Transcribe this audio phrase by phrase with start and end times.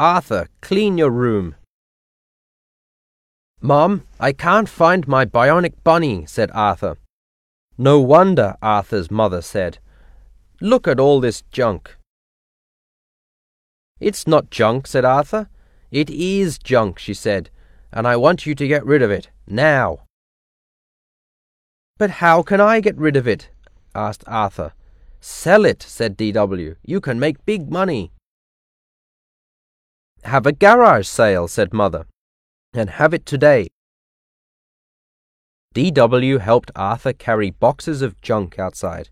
[0.00, 1.56] Arthur, clean your room.
[3.60, 6.96] Mom, I can't find my bionic bunny, said Arthur.
[7.76, 9.76] No wonder, Arthur's mother said.
[10.58, 11.98] Look at all this junk.
[14.00, 15.50] It's not junk, said Arthur.
[15.90, 17.50] It is junk, she said,
[17.92, 20.04] and I want you to get rid of it, now.
[21.98, 23.50] But how can I get rid of it?
[23.94, 24.72] asked Arthur.
[25.20, 26.76] Sell it, said D.W.
[26.86, 28.12] You can make big money.
[30.24, 32.06] Have a garage sale, said Mother,
[32.74, 33.68] and have it today.
[35.72, 36.38] D.W.
[36.38, 39.08] helped Arthur carry boxes of junk outside.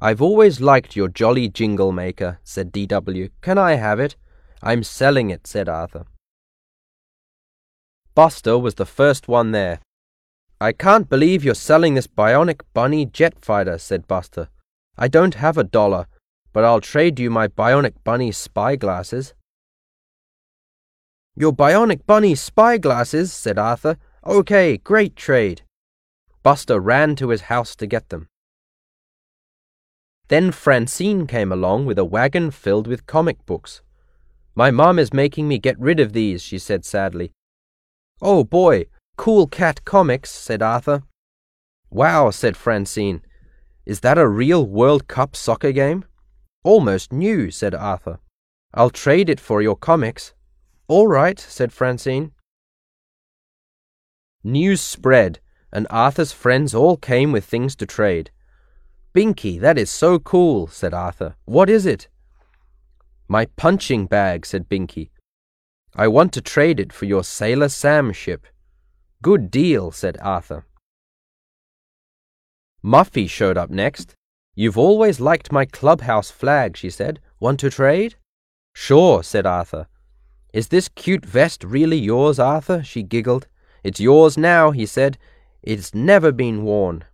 [0.00, 3.28] I've always liked your jolly jingle maker, said D.W.
[3.42, 4.16] Can I have it?
[4.62, 6.04] I'm selling it, said Arthur.
[8.14, 9.80] Buster was the first one there.
[10.60, 14.48] I can't believe you're selling this bionic bunny jet fighter, said Buster.
[14.96, 16.06] I don't have a dollar,
[16.52, 19.34] but I'll trade you my Bionic Bunny spy glasses.
[21.40, 23.96] Your Bionic Bunny spy glasses, said Arthur.
[24.26, 25.62] Okay, great trade.
[26.42, 28.26] Buster ran to his house to get them.
[30.26, 33.82] Then Francine came along with a wagon filled with comic books.
[34.56, 37.30] My mom is making me get rid of these, she said sadly.
[38.20, 41.04] Oh boy, cool cat comics, said Arthur.
[41.88, 43.22] Wow, said Francine.
[43.86, 46.04] Is that a real World Cup soccer game?
[46.64, 48.18] Almost new, said Arthur.
[48.74, 50.34] I'll trade it for your comics.
[50.88, 52.32] All right, said Francine.
[54.42, 55.38] News spread,
[55.70, 58.30] and Arthur's friends all came with things to trade.
[59.14, 61.36] Binky, that is so cool, said Arthur.
[61.44, 62.08] What is it?
[63.28, 65.10] My punching bag, said Binky.
[65.94, 68.46] I want to trade it for your Sailor Sam ship.
[69.20, 70.64] Good deal, said Arthur.
[72.82, 74.14] Muffy showed up next.
[74.54, 77.20] You've always liked my clubhouse flag, she said.
[77.40, 78.14] Want to trade?
[78.72, 79.86] Sure, said Arthur.
[80.52, 82.82] Is this cute vest really yours, Arthur?
[82.82, 83.46] she giggled.
[83.84, 85.18] It's yours now, he said.
[85.62, 87.04] It's never been worn.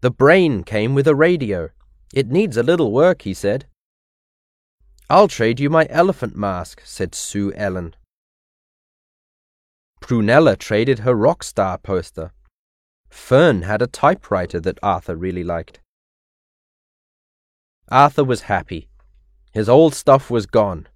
[0.00, 1.70] The brain came with a radio.
[2.14, 3.66] It needs a little work, he said.
[5.08, 7.94] I'll trade you my elephant mask, said Sue Ellen.
[10.00, 12.32] Prunella traded her rock star poster.
[13.08, 15.80] Fern had a typewriter that Arthur really liked.
[17.90, 18.88] Arthur was happy.
[19.52, 20.88] His old stuff was gone.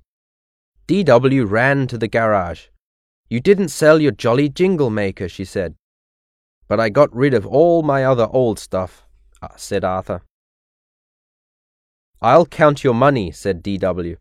[0.87, 1.45] D.W.
[1.47, 2.67] ran to the garage.
[3.29, 5.75] You didn't sell your jolly jingle maker, she said.
[6.69, 9.05] But I got rid of all my other old stuff,
[9.43, 10.23] uh, said Arthur.
[12.23, 14.17] I'll count your money, said D.W.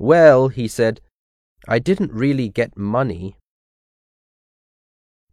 [0.00, 1.00] Well, he said,
[1.68, 3.36] I didn't really get money.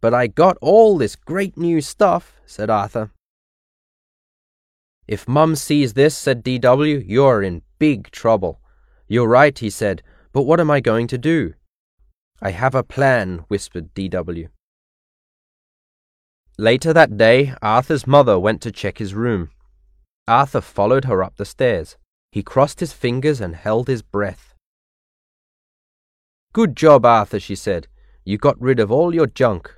[0.00, 3.10] But I got all this great new stuff, said Arthur.
[5.08, 8.60] If Mum sees this, said D.W., you're in big trouble.
[9.08, 10.02] You're right, he said,
[10.36, 11.54] but what am I going to do?
[12.42, 14.48] I have a plan, whispered D.W.
[16.58, 19.48] Later that day, Arthur's mother went to check his room.
[20.28, 21.96] Arthur followed her up the stairs.
[22.32, 24.52] He crossed his fingers and held his breath.
[26.52, 27.86] Good job, Arthur, she said.
[28.22, 29.74] You got rid of all your junk.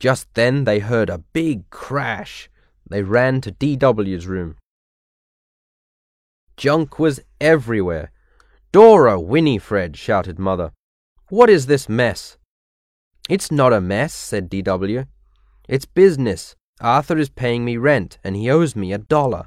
[0.00, 2.50] Just then they heard a big crash.
[2.90, 4.56] They ran to D.W.'s room.
[6.56, 8.10] Junk was everywhere.
[8.74, 10.72] Dora, Winifred, shouted Mother.
[11.28, 12.38] What is this mess?
[13.30, 15.04] It's not a mess, said D.W.
[15.68, 16.56] It's business.
[16.80, 19.46] Arthur is paying me rent, and he owes me a dollar.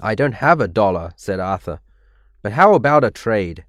[0.00, 1.78] I don't have a dollar, said Arthur.
[2.42, 3.64] But how about a trade?